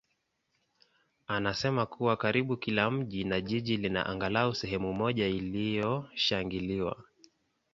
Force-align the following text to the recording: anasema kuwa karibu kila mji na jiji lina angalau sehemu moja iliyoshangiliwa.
anasema 1.27 1.85
kuwa 1.85 2.17
karibu 2.17 2.57
kila 2.57 2.91
mji 2.91 3.23
na 3.23 3.41
jiji 3.41 3.77
lina 3.77 4.05
angalau 4.05 4.55
sehemu 4.55 4.93
moja 4.93 5.27
iliyoshangiliwa. 5.27 7.03